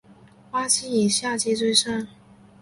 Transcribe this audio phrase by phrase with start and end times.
[0.49, 2.07] 花期以夏季最盛。